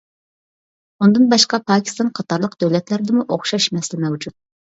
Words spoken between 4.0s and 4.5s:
مەۋجۇت.